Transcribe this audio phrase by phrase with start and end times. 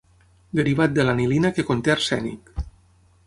[0.59, 2.53] Derivat de l'anilina que conté arsènic.